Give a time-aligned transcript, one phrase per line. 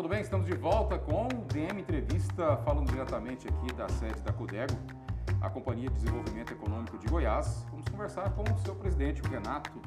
[0.00, 0.22] tudo bem?
[0.22, 4.72] Estamos de volta com o DM Entrevista, falando diretamente aqui da sede da Codego,
[5.42, 7.66] a Companhia de Desenvolvimento Econômico de Goiás.
[7.70, 9.78] Vamos conversar com o seu presidente, o Renato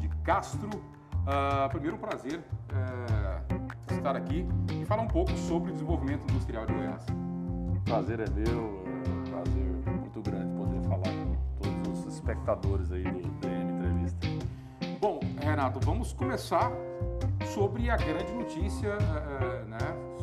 [0.00, 0.70] de Castro.
[0.70, 6.64] Uh, primeiro, um prazer uh, estar aqui e falar um pouco sobre o desenvolvimento industrial
[6.64, 7.04] de Goiás.
[7.84, 13.02] Prazer é meu, é um prazer muito grande poder falar com todos os espectadores aí
[13.02, 14.26] do DM Entrevista.
[14.98, 16.72] Bom, Renato, vamos começar
[17.54, 19.78] sobre a grande notícia, uh, né?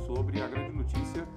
[0.06, 1.28] Sobre a grande notícia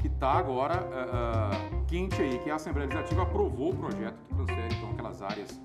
[0.00, 4.74] que está agora uh, quente aí, que a Assembleia Legislativa aprovou o projeto que transfere
[4.74, 5.60] então aquelas áreas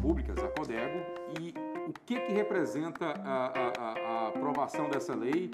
[0.00, 0.98] públicas a Codego
[1.38, 1.54] e
[1.88, 5.50] o que que representa a, a, a aprovação dessa lei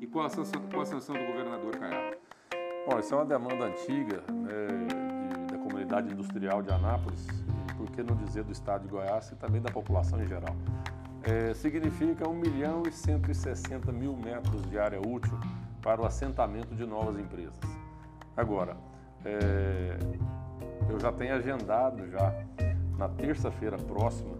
[0.00, 2.16] e qual a sanção, a sanção do governador Caiado?
[2.88, 7.26] Bom, isso é uma demanda antiga né, de, da comunidade industrial de Anápolis,
[7.76, 10.54] por que não dizer do estado de Goiás e também da população em geral
[11.24, 15.38] é, significa 1 milhão e 160 mil metros de área útil
[15.80, 17.58] para o assentamento de novas empresas.
[18.36, 18.76] Agora,
[19.24, 19.96] é,
[20.88, 22.34] eu já tenho agendado já
[22.98, 24.32] na terça-feira próxima,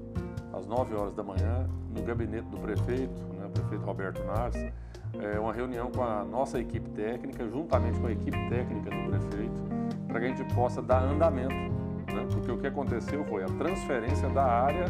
[0.53, 4.73] às 9 horas da manhã, no gabinete do prefeito, né, prefeito Roberto Naves,
[5.21, 9.63] é, uma reunião com a nossa equipe técnica, juntamente com a equipe técnica do prefeito,
[10.07, 11.55] para que a gente possa dar andamento.
[12.13, 14.87] Né, porque o que aconteceu foi a transferência da área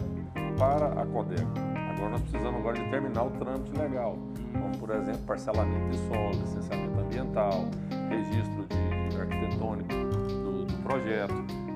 [0.58, 1.71] para a Codeco.
[2.10, 4.18] Nós precisamos agora de terminar o trâmite legal,
[4.52, 7.64] como por exemplo parcelamento de solo, licenciamento ambiental,
[8.08, 11.34] registro de arquitetônico do, do projeto,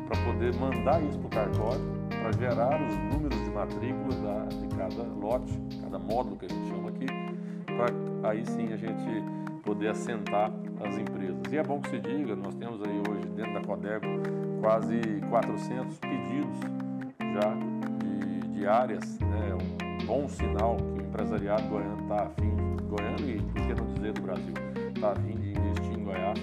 [0.09, 4.77] para poder mandar isso para o cartório, para gerar os números de matrícula da, de
[4.77, 5.53] cada lote,
[5.83, 7.07] cada módulo que a gente chama aqui,
[8.21, 9.25] para aí sim a gente
[9.63, 11.41] poder assentar as empresas.
[11.51, 14.07] E é bom que se diga, nós temos aí hoje dentro da Codego
[14.61, 16.59] quase 400 pedidos
[17.19, 17.55] já
[17.99, 19.56] de, de áreas, né,
[20.06, 24.22] bom sinal que o empresariado goiano está afim, goiano e por que não dizer do
[24.22, 24.55] Brasil,
[24.94, 26.39] está afim de investir em Goiás.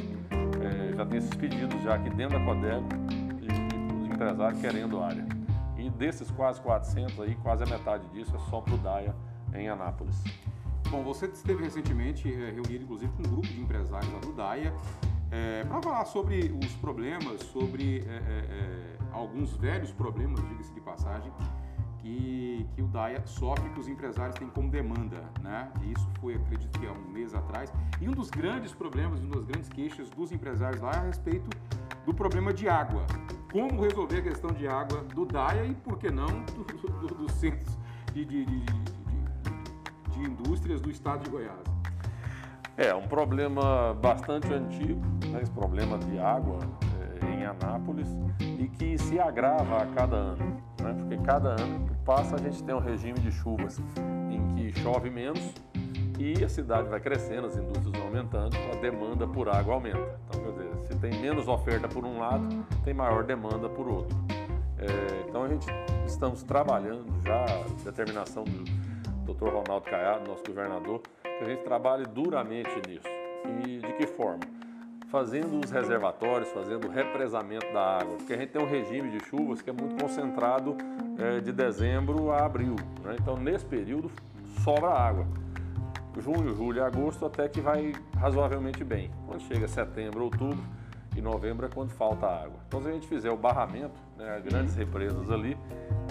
[0.61, 2.85] É, já tem esses pedidos já aqui dentro da Codego
[3.41, 5.25] e os empresários querendo área.
[5.77, 9.15] E desses quase 400 aí, quase a metade disso é só para o DAIA
[9.53, 10.21] em Anápolis.
[10.89, 14.73] Bom, você esteve recentemente é, reunido, inclusive, com um grupo de empresários lá do DAIA
[15.31, 21.31] é, para falar sobre os problemas, sobre é, alguns velhos problemas, diga-se de passagem,
[22.03, 25.23] que, que o DAIA sofre, que os empresários têm como demanda.
[25.41, 25.71] Né?
[25.81, 27.73] E isso foi, acredito que há um mês atrás.
[28.01, 31.49] E um dos grandes problemas, uma das grandes queixas dos empresários lá é a respeito
[32.05, 33.05] do problema de água.
[33.51, 37.31] Como resolver a questão de água do DAIA e, por que não, dos do, do
[37.31, 37.77] centros
[38.11, 38.65] de, de, de,
[40.11, 41.73] de indústrias do estado de Goiás.
[42.75, 46.57] É um problema bastante antigo, né, esse problema de água
[47.21, 48.07] é, em Anápolis
[48.39, 52.75] e que se agrava a cada ano, né, porque cada ano passa, a gente tem
[52.75, 53.81] um regime de chuvas
[54.29, 55.53] em que chove menos
[56.19, 60.19] e a cidade vai crescendo, as indústrias vão aumentando, a demanda por água aumenta.
[60.29, 62.47] Então, quer dizer, se tem menos oferta por um lado,
[62.83, 64.15] tem maior demanda por outro.
[64.77, 65.65] É, então, a gente
[66.05, 67.45] estamos trabalhando já,
[67.83, 69.45] determinação do Dr.
[69.45, 73.07] Ronaldo Caiado, nosso governador, que a gente trabalhe duramente nisso.
[73.65, 74.39] E de que forma?
[75.13, 79.23] Fazendo os reservatórios, fazendo o represamento da água, porque a gente tem um regime de
[79.23, 80.75] chuvas que é muito concentrado
[81.19, 82.75] é, de dezembro a abril.
[83.03, 83.15] Né?
[83.21, 84.09] Então, nesse período,
[84.63, 85.27] sobra água.
[86.17, 89.11] Junho, julho e agosto até que vai razoavelmente bem.
[89.27, 90.63] Quando chega setembro, outubro
[91.15, 92.59] e novembro é quando falta água.
[92.67, 95.55] Então, se a gente fizer o barramento, né, grandes represas ali,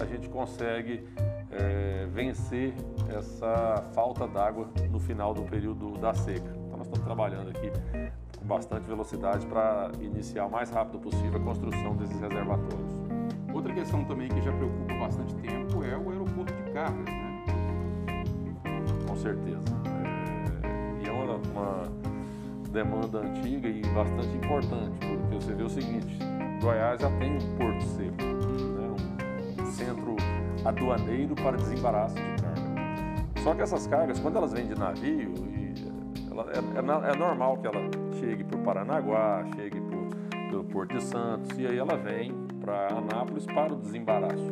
[0.01, 1.05] a gente consegue
[1.51, 2.73] é, vencer
[3.09, 6.47] essa falta d'água no final do período da seca.
[6.55, 7.69] Então, nós estamos trabalhando aqui
[8.43, 12.93] bastante velocidade para iniciar o mais rápido possível a construção desses reservatórios.
[13.53, 17.45] Outra questão também que já preocupa bastante tempo é o aeroporto de cargas, né?
[19.07, 19.61] Com certeza.
[20.63, 21.83] É, e é uma, uma
[22.71, 26.17] demanda antiga e bastante importante, porque você vê o seguinte,
[26.61, 29.61] Goiás já tem um porto seco, né?
[29.61, 30.15] um centro
[30.65, 32.63] aduaneiro para desembaraço de carga.
[33.43, 35.33] Só que essas cargas, quando elas vêm de navio,
[36.31, 40.07] ela, é, é, é normal que ela chegue o Paranaguá, chegue pro,
[40.49, 42.31] pelo Porto de Santos e aí ela vem
[42.61, 44.51] para Anápolis para o desembaraço.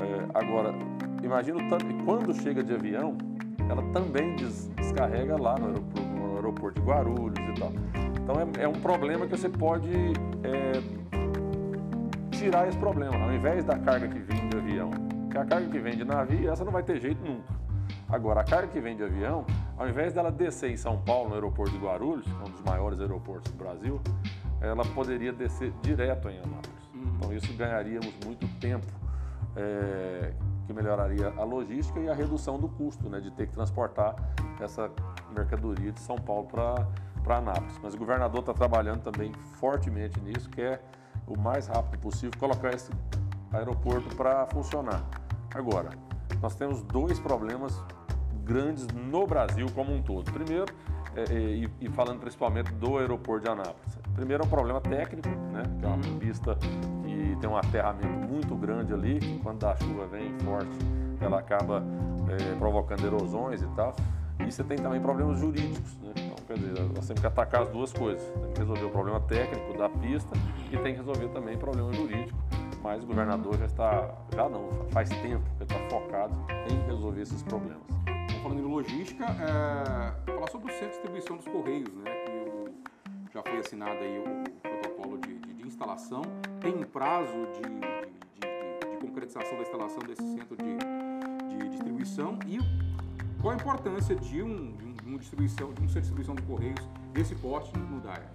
[0.00, 0.74] É, agora,
[1.22, 3.16] imagina o tanto que quando chega de avião,
[3.68, 7.72] ela também des, descarrega lá no aeroporto, no aeroporto, de Guarulhos e tal.
[8.22, 9.90] Então é, é um problema que você pode
[10.42, 10.72] é,
[12.30, 13.16] tirar esse problema.
[13.16, 14.90] Ao invés da carga que vem de avião,
[15.30, 17.54] que a carga que vem de navio, essa não vai ter jeito nunca.
[18.08, 19.44] Agora, a carga que vem de avião,
[19.76, 23.52] ao invés dela descer em São Paulo, no aeroporto de Guarulhos, um dos maiores aeroportos
[23.52, 24.00] do Brasil,
[24.60, 26.90] ela poderia descer direto em Anápolis.
[26.94, 27.14] Uhum.
[27.16, 28.86] Então, isso ganharíamos muito tempo,
[29.54, 30.32] é,
[30.66, 34.16] que melhoraria a logística e a redução do custo, né, de ter que transportar
[34.60, 34.90] essa
[35.34, 37.78] mercadoria de São Paulo para Anápolis.
[37.82, 40.80] Mas o governador está trabalhando também fortemente nisso, que é
[41.26, 42.90] o mais rápido possível colocar esse
[43.52, 45.04] aeroporto para funcionar.
[45.54, 45.90] Agora,
[46.40, 47.82] nós temos dois problemas
[48.46, 50.30] grandes no Brasil como um todo.
[50.32, 50.72] Primeiro,
[51.16, 53.98] é, é, e, e, falando principalmente do aeroporto de Anápolis.
[54.14, 55.62] Primeiro é um problema técnico, né?
[55.78, 56.18] Que é uma uhum.
[56.18, 56.56] pista
[57.04, 60.70] que tem um aterramento muito grande ali, que quando a chuva vem forte,
[61.20, 61.82] ela acaba
[62.28, 63.94] é, provocando erosões e tal.
[64.38, 66.12] E você tem também problemas jurídicos, né?
[66.14, 68.22] Então, quer dizer, nós temos que atacar as duas coisas.
[68.22, 70.36] Tem que resolver o problema técnico da pista
[70.70, 72.38] e tem que resolver também o problema jurídico.
[72.82, 76.34] Mas o governador já está, já não, faz tempo que está focado
[76.70, 77.96] em resolver esses problemas
[78.46, 82.10] falando em logística, é, falar sobre o centro de distribuição dos Correios, né?
[82.24, 82.74] Que o,
[83.34, 86.22] já foi assinado aí o, protocolo de, de, de, instalação.
[86.60, 87.62] Tem um prazo de,
[88.38, 90.76] de, concretização da instalação desse centro de,
[91.70, 92.58] distribuição e
[93.42, 96.88] qual a importância de um, de um, distribuição, de um centro de distribuição de Correios
[97.12, 98.30] desse porte no DAIA?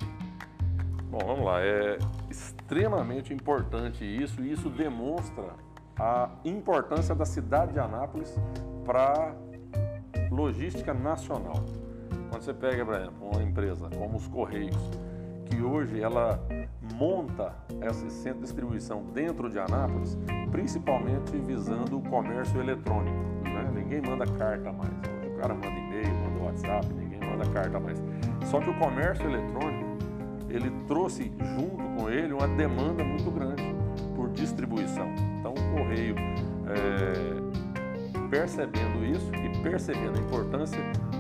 [1.10, 1.62] Bom, vamos lá.
[1.62, 1.98] É
[2.30, 5.56] extremamente importante isso e isso demonstra
[5.98, 8.36] a importância da cidade de Anápolis
[8.86, 9.36] para
[10.32, 11.64] logística nacional.
[12.30, 14.90] Quando você pega, por exemplo, uma empresa como os Correios,
[15.46, 16.42] que hoje ela
[16.96, 20.18] monta esse centro de distribuição dentro de Anápolis,
[20.50, 23.18] principalmente visando o comércio eletrônico.
[23.44, 23.72] Né?
[23.76, 24.94] Ninguém manda carta mais.
[25.28, 28.02] O cara manda e-mail, manda WhatsApp, ninguém manda carta mais.
[28.46, 29.98] Só que o comércio eletrônico,
[30.50, 33.64] ele trouxe junto com ele uma demanda muito grande
[34.16, 35.14] por distribuição.
[35.40, 36.16] Então o correio
[36.68, 37.41] é,
[38.32, 40.80] percebendo isso e percebendo a importância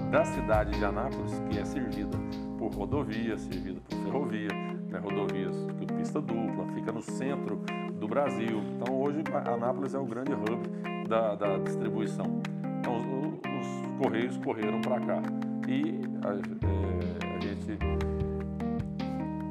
[0.10, 2.18] da cidade de Anápolis, que é servida
[2.58, 4.48] por rodovia, servida por ferrovia,
[4.90, 7.62] né, rodovias com pista dupla, fica no centro
[8.00, 8.64] do Brasil.
[8.76, 12.42] Então hoje Anápolis é o grande hub da, da distribuição.
[12.80, 15.22] Então os, os correios correram para cá
[15.68, 17.78] e a, é, a gente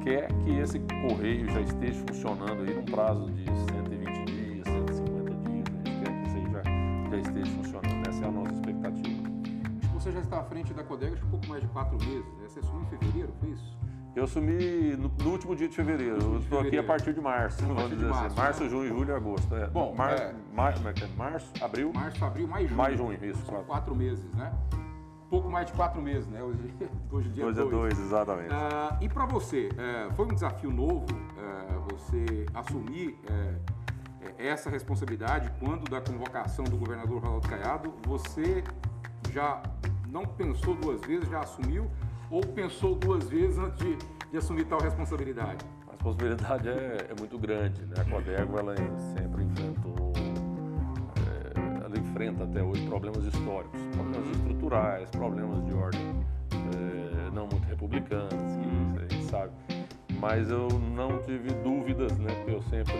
[0.03, 3.45] quer que esse correio já esteja funcionando aí num prazo de
[10.71, 12.25] frente da Codega acho um pouco mais de quatro meses.
[12.37, 12.47] Né?
[12.47, 13.77] Você assumiu em fevereiro, foi isso?
[14.13, 16.17] Eu assumi no, no último dia de fevereiro.
[16.21, 17.63] Eu estou aqui a partir de março.
[17.65, 18.35] Vamos dizer março, assim.
[18.35, 18.69] Março, né?
[18.69, 19.55] junho, julho e agosto.
[19.55, 19.67] É.
[19.67, 20.35] Bom, Mar, é...
[20.53, 21.07] Mar, é, é?
[21.17, 21.93] março, abril.
[21.93, 22.77] Março, abril, mais junho.
[22.77, 23.45] Mais junho, isso.
[23.45, 24.53] São quatro meses, né?
[25.29, 26.43] pouco mais de quatro meses, né?
[26.43, 26.59] Hoje,
[27.09, 28.51] hoje é dia Hoje é dois, exatamente.
[28.51, 31.05] Ah, e para você, é, foi um desafio novo
[31.89, 33.17] você assumir
[34.37, 37.93] essa responsabilidade quando da convocação do governador Ronaldo Caiado?
[38.07, 38.63] Você
[39.31, 39.61] já
[40.11, 41.89] não pensou duas vezes, já assumiu?
[42.29, 43.97] Ou pensou duas vezes antes de,
[44.29, 45.65] de assumir tal responsabilidade?
[45.87, 47.95] A responsabilidade é, é muito grande, né?
[47.97, 48.75] A Codego, ela
[49.15, 50.11] sempre enfrentou
[51.91, 58.31] ela enfrenta até hoje problemas históricos, problemas estruturais, problemas de ordem é, não muito republicanos,
[58.31, 59.51] que a gente sabe.
[60.19, 62.33] Mas eu não tive dúvidas, né?
[62.35, 62.95] Porque eu sempre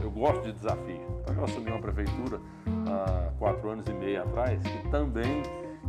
[0.00, 1.22] eu gosto de desafio.
[1.36, 2.40] Eu assumi uma prefeitura
[2.86, 5.42] há quatro anos e meio atrás que também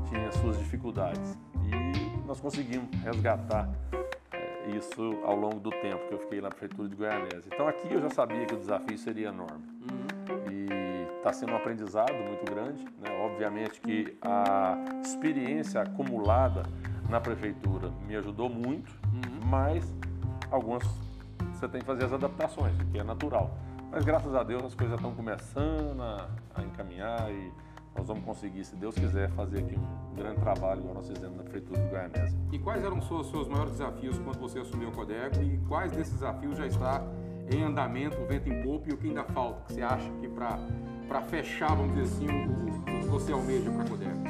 [0.09, 3.69] tinha suas dificuldades e nós conseguimos resgatar
[4.31, 7.43] é, isso ao longo do tempo que eu fiquei na prefeitura de Goianésia.
[7.53, 9.63] Então aqui eu já sabia que o desafio seria enorme.
[9.81, 10.51] Uhum.
[10.51, 12.83] E está sendo um aprendizado muito grande.
[12.83, 13.11] Né?
[13.23, 16.63] Obviamente que a experiência acumulada
[17.09, 19.45] na prefeitura me ajudou muito, uhum.
[19.45, 19.93] mas
[20.49, 20.83] algumas
[21.53, 23.57] você tem que fazer as adaptações, o que é natural.
[23.89, 27.51] Mas graças a Deus as coisas estão começando a, a encaminhar e
[27.95, 31.43] nós vamos conseguir, se Deus quiser, fazer aqui um grande trabalho, igual nós fizemos na
[31.43, 32.39] Prefeitura de Goianésia.
[32.51, 35.91] E quais eram os seus, seus maiores desafios quando você assumiu o Codego e quais
[35.91, 37.03] desses desafios já está
[37.51, 40.27] em andamento, o vento em popa e o que ainda falta, que você acha que
[40.27, 44.23] para fechar, vamos dizer assim, o, o que você almeja para a Codego?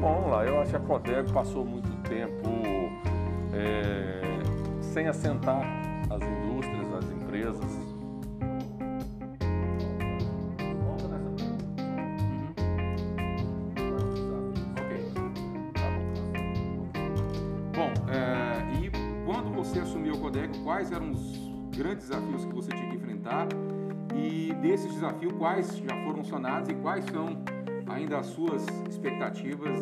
[0.00, 0.44] Bom, vamos lá.
[0.44, 2.48] Eu acho que a Codego passou muito tempo
[3.52, 4.20] é,
[4.82, 5.62] sem assentar
[6.10, 7.83] as indústrias, as empresas.
[19.74, 23.48] Você assumiu o Codego, quais eram os grandes desafios que você tinha que enfrentar
[24.14, 27.42] e desses desafios, quais já foram sanados e quais são
[27.88, 29.80] ainda as suas expectativas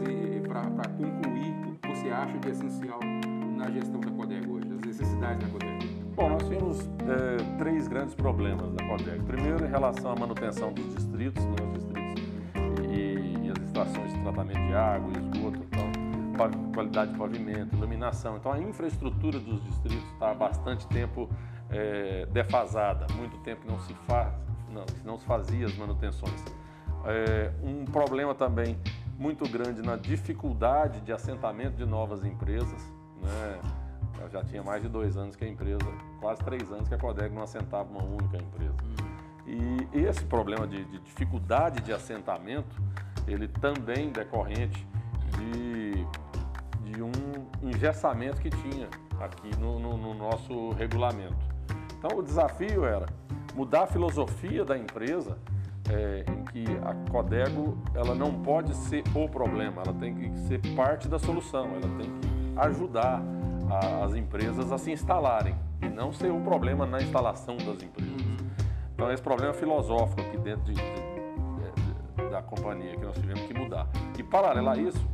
[0.49, 3.01] para concluir o que você acha de essencial
[3.55, 5.83] na gestão da Codego hoje, as necessidades da Codego?
[6.15, 9.25] Bom, nós temos é, três grandes problemas da Codego.
[9.25, 12.25] Primeiro, em relação à manutenção dos distritos, né, os distritos
[12.91, 15.72] e, e, as estações de tratamento de água, esgoto, então,
[16.75, 18.37] qualidade de pavimento, iluminação.
[18.37, 21.29] Então, a infraestrutura dos distritos está há bastante tempo
[21.71, 24.33] é, defasada, muito tempo que não se faz,
[24.71, 26.45] não, não se fazia as manutenções.
[27.05, 28.79] É, um problema também
[29.19, 32.83] muito grande na dificuldade de assentamento de novas empresas.
[33.21, 33.61] Né?
[34.31, 35.85] já tinha mais de dois anos que a empresa,
[36.21, 38.77] quase três anos que a Codeg não assentava uma única empresa.
[39.47, 42.81] E esse problema de, de dificuldade de assentamento,
[43.27, 44.87] ele também decorrente
[45.37, 46.07] de,
[47.03, 47.13] um
[47.63, 48.89] engessamento que tinha
[49.21, 51.37] aqui no, no, no nosso regulamento.
[51.99, 53.07] Então o desafio era
[53.55, 55.39] mudar a filosofia da empresa
[55.91, 60.61] é, em que a Codego ela não pode ser o problema, ela tem que ser
[60.75, 63.23] parte da solução, ela tem que ajudar
[63.71, 68.13] a, as empresas a se instalarem e não ser um problema na instalação das empresas.
[68.95, 73.55] Então esse problema filosófico aqui dentro de, de, de, da companhia que nós tivemos que
[73.55, 73.89] mudar.
[74.19, 75.05] E paralelo a isso,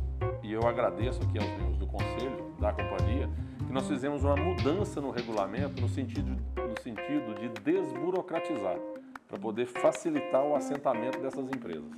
[0.49, 3.29] e eu agradeço aqui aos membros do conselho da companhia,
[3.67, 8.75] que nós fizemos uma mudança no regulamento no sentido, no sentido de desburocratizar
[9.27, 11.91] para poder facilitar o assentamento dessas empresas.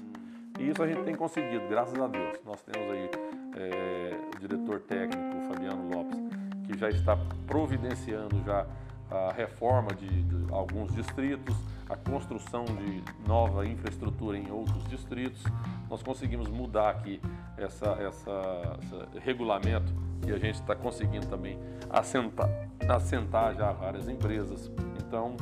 [0.59, 2.41] E isso a gente tem conseguido, graças a Deus.
[2.45, 3.09] Nós temos aí
[3.55, 6.19] é, o diretor técnico, Fabiano Lopes,
[6.67, 7.17] que já está
[7.47, 8.67] providenciando já
[9.11, 11.55] a reforma de, de, alguns distritos,
[11.89, 15.43] a construção de nova infraestrutura em outros distritos.
[15.89, 17.21] Nós conseguimos mudar aqui
[17.57, 19.93] essa, essa, esse regulamento
[20.25, 22.49] e a gente está conseguindo também assentar,
[22.87, 24.71] assentar já várias empresas.
[25.05, 25.35] Então,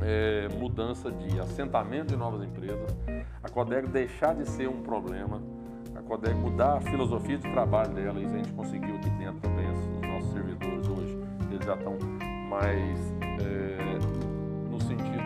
[0.00, 2.96] é, mudança de assentamento de novas empresas,
[3.42, 5.42] a Codeg deixar de ser um problema,
[5.94, 9.68] a Codeg mudar a filosofia de trabalho dela, isso a gente conseguiu aqui dentro também,
[9.70, 11.18] os nossos servidores hoje,
[11.50, 11.96] eles já estão
[12.52, 15.22] mais é, no sentido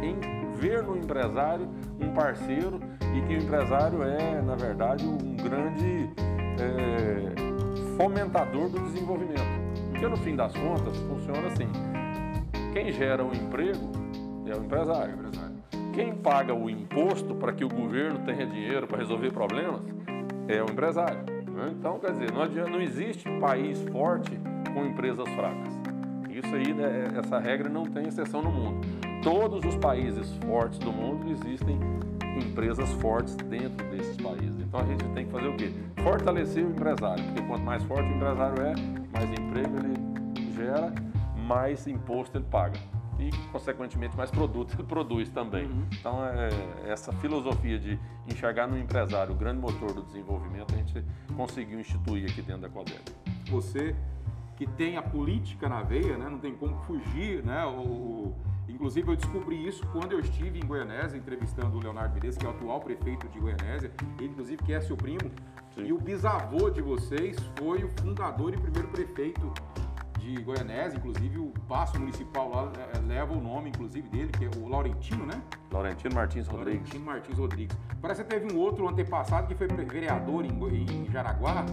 [0.00, 1.68] de em, ver no empresário
[2.00, 2.80] um parceiro
[3.14, 6.10] e que o empresário é, na verdade, um grande
[6.58, 9.56] é, fomentador do desenvolvimento.
[9.90, 11.68] Porque no fim das contas funciona assim
[12.76, 13.90] quem gera o emprego
[14.46, 15.14] é o empresário.
[15.94, 19.80] Quem paga o imposto para que o governo tenha dinheiro para resolver problemas
[20.46, 21.20] é o empresário.
[21.24, 21.74] Né?
[21.78, 24.38] Então, quer dizer, não, adianta, não existe país forte
[24.74, 25.72] com empresas fracas.
[26.36, 28.86] Isso aí, né, essa regra não tem exceção no mundo.
[29.22, 31.80] Todos os países fortes do mundo existem
[32.36, 34.60] empresas fortes dentro desses países.
[34.60, 35.72] Então a gente tem que fazer o quê?
[36.02, 38.74] Fortalecer o empresário, porque quanto mais forte o empresário é,
[39.12, 40.92] mais emprego ele gera
[41.46, 42.78] mais imposto ele paga.
[43.18, 45.64] E, consequentemente, mais produtos ele produz também.
[45.64, 45.86] Uhum.
[45.98, 46.50] Então, é,
[46.90, 47.98] essa filosofia de
[48.30, 51.02] enxergar no empresário o grande motor do desenvolvimento, a gente
[51.34, 53.00] conseguiu instituir aqui dentro da Codeg.
[53.48, 53.96] Você
[54.56, 56.28] que tem a política na veia, né?
[56.28, 57.64] não tem como fugir, né?
[57.66, 58.34] O,
[58.68, 62.48] inclusive, eu descobri isso quando eu estive em Goianésia, entrevistando o Leonardo Menezes, que é
[62.48, 65.30] o atual prefeito de Goianésia, ele, inclusive, que é seu primo.
[65.74, 65.86] Sim.
[65.86, 69.52] E o bisavô de vocês foi o fundador e primeiro prefeito
[70.18, 74.46] de Goianésia, inclusive o passo municipal lá é, é, leva o nome, inclusive, dele, que
[74.46, 75.40] é o Laurentino, né?
[75.70, 76.80] Laurentino Martins Rodrigues.
[76.80, 77.76] Laurentino Martins Rodrigues.
[78.00, 81.64] Parece que teve um outro antepassado que foi vereador em, em Jaraguá.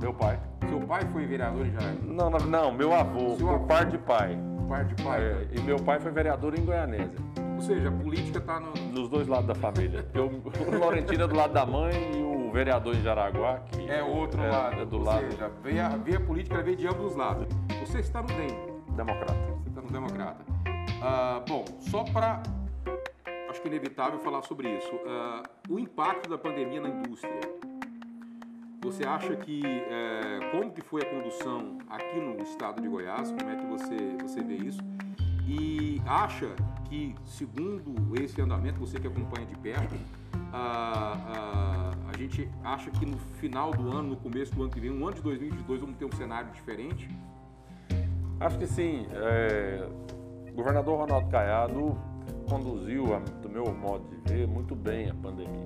[0.00, 0.40] Meu pai.
[0.68, 2.00] Seu pai foi vereador em Jaraguá?
[2.02, 4.38] Não, não, não meu avô, Seu por avô, parte de pai.
[4.68, 5.20] Parte de pai.
[5.20, 7.18] É, e meu pai foi vereador em Goianésia.
[7.56, 8.72] Ou seja, a política está no...
[8.92, 10.06] nos dois lados da família.
[10.14, 14.02] Eu, o Laurentino é do lado da mãe e o vereador em Jaraguá, que é
[14.02, 14.80] outro é, lado.
[14.80, 15.30] É do Ou lado.
[15.30, 17.46] Seja, veio a, veio a política veio de ambos os lados.
[17.80, 18.48] Você está no DEM.
[18.96, 19.34] Democrata.
[19.34, 20.44] Você está no Democrata.
[21.02, 22.42] Ah, bom, só para.
[23.50, 24.98] Acho que é inevitável falar sobre isso.
[25.06, 27.40] Ah, o impacto da pandemia na indústria.
[28.82, 29.62] Você acha que.
[29.64, 33.30] Eh, como que foi a condução aqui no estado de Goiás?
[33.30, 34.80] Como é que você, você vê isso?
[35.46, 36.48] E acha
[36.88, 39.94] que, segundo esse andamento, você que acompanha de perto,
[40.52, 44.80] a, a, a, gente acha que no final do ano, no começo do ano que
[44.80, 47.08] vem, um ano de 2022, vamos ter um cenário diferente?
[48.38, 49.06] Acho que sim.
[49.10, 49.88] É,
[50.48, 51.98] o governador Ronaldo Caiado
[52.48, 53.04] conduziu,
[53.42, 55.64] do meu modo de ver, muito bem a pandemia.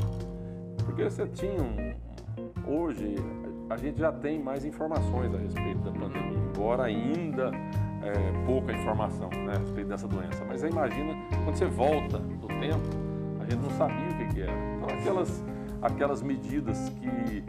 [0.85, 1.95] Porque você tinha um.
[2.67, 3.17] Hoje,
[3.71, 7.51] a gente já tem mais informações a respeito da pandemia, embora ainda
[8.03, 10.45] é, pouca informação né, a respeito dessa doença.
[10.47, 11.15] Mas você imagina,
[11.45, 12.89] quando você volta no tempo,
[13.41, 14.53] a gente não sabia o que, que era.
[14.77, 15.45] Então, aquelas,
[15.83, 17.45] aquelas medidas que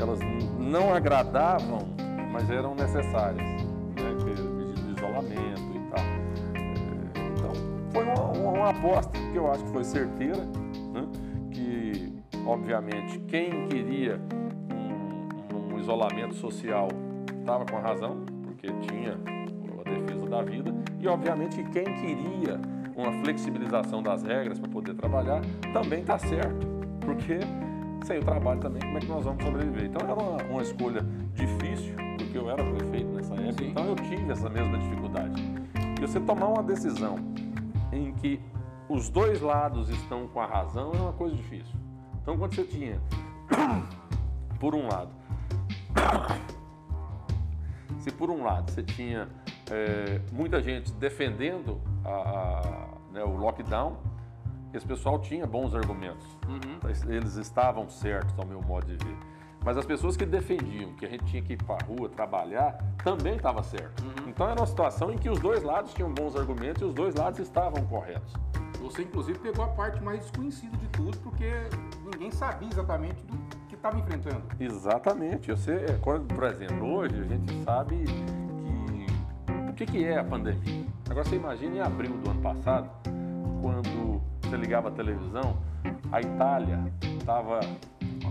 [0.00, 0.20] elas
[0.58, 1.88] não agradavam,
[2.32, 3.58] mas eram necessárias
[4.98, 6.04] isolamento e tal.
[6.54, 7.52] É, então,
[7.92, 10.52] foi uma, uma, aposta que eu acho que foi certeira, né?
[12.48, 14.18] Obviamente, quem queria
[14.72, 16.88] um, um isolamento social
[17.38, 22.58] estava com a razão, porque tinha a defesa da vida, e, obviamente, quem queria
[22.96, 26.66] uma flexibilização das regras para poder trabalhar também está certo,
[27.00, 27.38] porque
[28.04, 29.84] sem o trabalho também, como é que nós vamos sobreviver?
[29.84, 33.70] Então era uma, uma escolha difícil, porque eu era prefeito nessa época, Sim.
[33.70, 35.42] então eu tive essa mesma dificuldade.
[35.96, 37.16] E você tomar uma decisão
[37.92, 38.40] em que
[38.88, 41.87] os dois lados estão com a razão é uma coisa difícil.
[42.28, 43.00] Então quando você tinha
[44.60, 45.08] por um lado,
[48.00, 49.26] se por um lado você tinha
[49.70, 53.96] é, muita gente defendendo a, a, né, o lockdown,
[54.74, 56.26] esse pessoal tinha bons argumentos.
[56.46, 57.10] Uhum.
[57.10, 59.16] Eles estavam certos, ao meu modo de ver.
[59.64, 62.78] Mas as pessoas que defendiam que a gente tinha que ir para a rua trabalhar
[63.02, 64.04] também estava certo.
[64.04, 64.28] Uhum.
[64.28, 67.14] Então era uma situação em que os dois lados tinham bons argumentos e os dois
[67.14, 68.34] lados estavam corretos.
[68.80, 71.50] Você, inclusive, pegou a parte mais desconhecida de tudo, porque
[72.18, 74.42] ninguém sabia exatamente do que estava enfrentando.
[74.58, 75.52] Exatamente.
[75.52, 80.84] Você, quando, por exemplo, hoje a gente sabe que o que, que é a pandemia.
[81.08, 82.90] Agora você imagina em abril do ano passado,
[83.62, 85.56] quando você ligava a televisão,
[86.10, 87.60] a Itália estava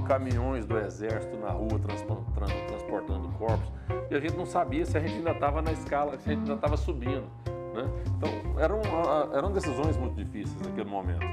[0.06, 1.80] caminhões do exército na rua
[2.68, 3.70] transportando corpos
[4.10, 6.42] e a gente não sabia se a gente ainda estava na escala, se a gente
[6.42, 7.28] ainda estava subindo.
[7.74, 7.90] Né?
[8.18, 8.30] Então
[8.60, 8.82] eram,
[9.34, 11.26] eram decisões muito difíceis naquele momento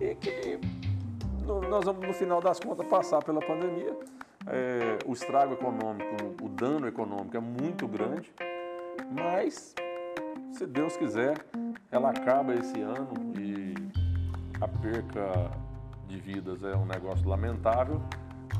[0.00, 0.60] e que
[1.48, 3.96] nós vamos no final das contas passar pela pandemia.
[4.46, 8.32] É, o estrago econômico, o dano econômico é muito grande,
[9.10, 9.74] mas
[10.52, 11.36] se Deus quiser,
[11.90, 13.74] ela acaba esse ano e
[14.60, 15.50] a perca
[16.06, 18.00] de vidas é um negócio lamentável,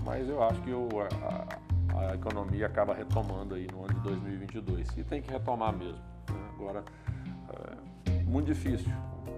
[0.05, 5.05] mas eu acho que a, a, economia acaba retomando aí no ano de 2022 e
[5.05, 6.03] tem que retomar mesmo.
[6.31, 6.51] Né?
[6.55, 6.85] Agora,
[8.07, 8.93] é muito difícil.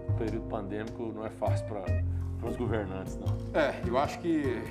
[0.08, 1.84] O período pandêmico não é fácil para
[2.48, 3.60] os governantes, não.
[3.60, 4.62] É, eu acho que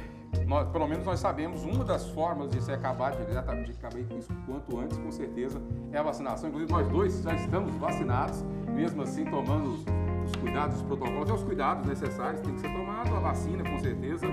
[0.48, 4.18] nós, pelo menos nós sabemos uma das formas de se acabar de, de acabar com
[4.18, 5.62] isso quanto antes, com certeza,
[5.92, 6.50] é a vacinação.
[6.50, 9.86] Inclusive nós dois já estamos vacinados, mesmo assim tomando os,
[10.26, 13.80] os cuidados, os protocolos, é os cuidados necessários, tem que ser tomado a vacina, com
[13.80, 14.26] certeza.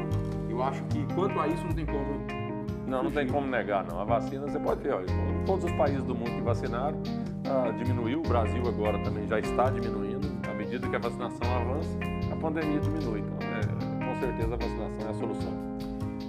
[0.48, 2.46] Eu acho que quanto a isso não tem como.
[2.86, 4.00] Não, não tem como negar, não.
[4.00, 5.06] A vacina, você pode ver, olha,
[5.44, 7.00] todos os países do mundo que vacinaram,
[7.44, 11.98] ah, diminuiu, o Brasil agora também já está diminuindo, à medida que a vacinação avança,
[12.36, 13.20] a pandemia diminui.
[13.20, 15.66] Então, é, com certeza a vacinação é a solução.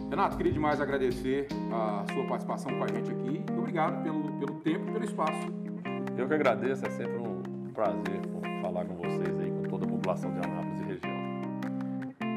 [0.10, 3.43] Renato, queria demais agradecer a sua participação com a gente aqui.
[3.58, 5.48] Obrigado pelo, pelo tempo e pelo espaço.
[6.17, 7.41] Eu que agradeço, é sempre um
[7.74, 8.22] prazer
[8.62, 11.17] falar com vocês aí, com toda a população de Anápolis e região.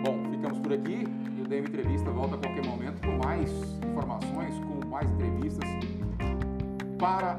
[0.04, 1.06] Bom, ficamos por aqui.
[1.38, 3.50] Eu dei uma entrevista, volta a qualquer momento com mais
[3.88, 5.68] informações, com mais entrevistas
[6.98, 7.38] para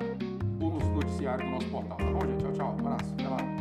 [0.60, 1.98] o noticiário do nosso portal.
[1.98, 2.44] Tá bom, gente?
[2.44, 2.76] Tchau, tchau.
[2.76, 3.14] Um abraço.
[3.14, 3.61] Até lá.